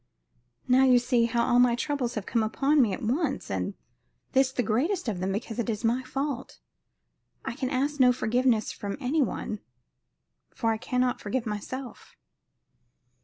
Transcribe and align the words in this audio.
Now 0.67 0.83
you 0.83 0.97
see 0.97 1.25
how 1.25 1.45
all 1.45 1.59
my 1.59 1.75
troubles 1.75 2.15
have 2.15 2.25
come 2.25 2.41
upon 2.41 2.81
me 2.81 2.91
at 2.91 3.03
once; 3.03 3.51
and 3.51 3.75
this 4.31 4.51
the 4.51 4.63
greatest 4.63 5.07
of 5.07 5.19
them, 5.19 5.31
because 5.31 5.59
it 5.59 5.69
is 5.69 5.83
my 5.83 6.01
fault. 6.01 6.57
I 7.45 7.53
can 7.53 7.69
ask 7.69 7.99
no 7.99 8.11
forgiveness 8.11 8.71
from 8.71 8.97
any 8.99 9.21
one, 9.21 9.59
for 10.55 10.71
I 10.71 10.77
cannot 10.77 11.21
forgive 11.21 11.45
myself." 11.45 12.15